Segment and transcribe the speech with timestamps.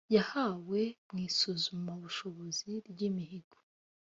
[0.15, 3.57] yahawe mu isuzumabushobozi ry imihigo